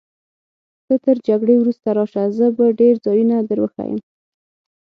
ته 0.85 0.93
تر 1.05 1.17
جګړې 1.27 1.55
وروسته 1.57 1.87
راشه، 1.97 2.23
زه 2.37 2.45
به 2.57 2.65
ډېر 2.79 2.93
ځایونه 3.05 3.35
در 3.47 3.59
وښیم. 3.63 3.97